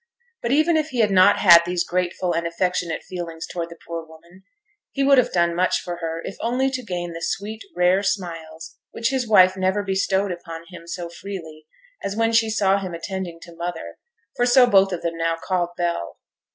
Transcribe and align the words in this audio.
But 0.41 0.51
even 0.51 0.77
if 0.77 0.87
he 0.89 1.01
had 1.01 1.11
not 1.11 1.37
had 1.37 1.61
these 1.63 1.83
grateful 1.83 2.33
and 2.33 2.47
affectionate 2.47 3.03
feelings 3.03 3.45
towards 3.45 3.69
the 3.69 3.77
poor 3.85 4.03
woman, 4.03 4.41
he 4.93 5.03
would 5.03 5.19
have 5.19 5.31
done 5.31 5.53
much 5.53 5.79
for 5.79 5.97
her 5.97 6.23
if 6.23 6.37
only 6.39 6.71
to 6.71 6.81
gain 6.81 7.13
the 7.13 7.21
sweet, 7.21 7.61
rare 7.77 8.01
smiles 8.01 8.79
which 8.89 9.09
his 9.09 9.27
wife 9.27 9.55
never 9.55 9.83
bestowed 9.83 10.31
upon 10.31 10.63
him 10.69 10.87
so 10.87 11.07
freely 11.07 11.67
as 12.03 12.15
when 12.15 12.31
she 12.33 12.49
saw 12.49 12.79
him 12.79 12.95
attending 12.95 13.39
to 13.41 13.55
'mother,' 13.55 13.99
for 14.35 14.47
so 14.47 14.65
both 14.65 14.91
of 14.91 15.03
them 15.03 15.17
now 15.19 15.35
called 15.39 15.69
Bell. 15.77 16.17